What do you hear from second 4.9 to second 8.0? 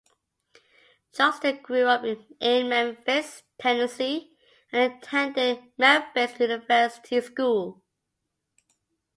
attended Memphis University School.